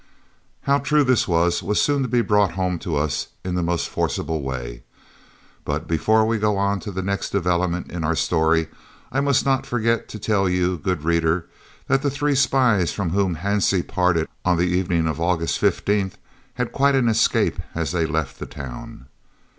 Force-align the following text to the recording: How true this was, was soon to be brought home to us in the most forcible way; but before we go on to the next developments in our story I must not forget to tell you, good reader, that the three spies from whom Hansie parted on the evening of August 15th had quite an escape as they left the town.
How 0.63 0.79
true 0.79 1.03
this 1.03 1.27
was, 1.27 1.61
was 1.61 1.79
soon 1.79 2.01
to 2.01 2.07
be 2.07 2.21
brought 2.21 2.53
home 2.53 2.79
to 2.79 2.95
us 2.95 3.27
in 3.45 3.53
the 3.53 3.61
most 3.61 3.87
forcible 3.87 4.41
way; 4.41 4.81
but 5.63 5.87
before 5.87 6.25
we 6.25 6.39
go 6.39 6.57
on 6.57 6.79
to 6.79 6.91
the 6.91 7.03
next 7.03 7.29
developments 7.29 7.91
in 7.93 8.03
our 8.03 8.15
story 8.15 8.69
I 9.11 9.21
must 9.21 9.45
not 9.45 9.67
forget 9.67 10.09
to 10.09 10.17
tell 10.17 10.49
you, 10.49 10.79
good 10.79 11.03
reader, 11.03 11.45
that 11.87 12.01
the 12.01 12.09
three 12.09 12.33
spies 12.33 12.91
from 12.91 13.11
whom 13.11 13.35
Hansie 13.35 13.87
parted 13.87 14.27
on 14.43 14.57
the 14.57 14.65
evening 14.65 15.05
of 15.07 15.21
August 15.21 15.61
15th 15.61 16.13
had 16.55 16.71
quite 16.71 16.95
an 16.95 17.07
escape 17.07 17.59
as 17.75 17.91
they 17.91 18.07
left 18.07 18.39
the 18.39 18.47
town. 18.47 19.05